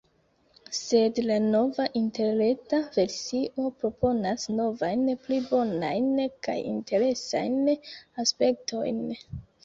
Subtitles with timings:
[0.75, 6.09] Sed la nova interreta versio proponas novajn pli bonajn
[6.47, 7.59] kaj interesajn
[8.25, 8.99] aspektojn.